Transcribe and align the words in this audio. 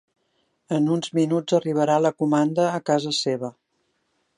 En 0.77 0.87
uns 0.95 1.11
minuts 1.19 1.57
arribarà 1.59 2.01
la 2.07 2.13
comanda 2.23 2.69
a 2.71 2.85
casa 2.93 3.17
seva. 3.23 3.53